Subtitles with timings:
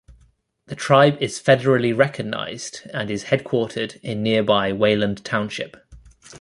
[0.65, 5.77] The tribe is federally recognized and is headquartered in nearby Wayland Township.